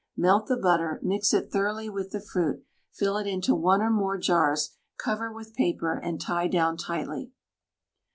Melt 0.17 0.47
the 0.47 0.57
butter, 0.57 0.99
mix 1.03 1.31
it 1.31 1.51
thoroughly 1.51 1.87
with 1.87 2.09
the 2.09 2.19
fruit, 2.19 2.65
fill 2.91 3.17
it 3.17 3.27
into 3.27 3.53
one 3.53 3.83
or 3.83 3.91
more 3.91 4.17
jars, 4.17 4.71
cover 4.97 5.31
with 5.31 5.53
paper, 5.53 5.93
and 5.93 6.19
tie 6.19 6.47
down 6.47 6.75
tightly. 6.75 7.31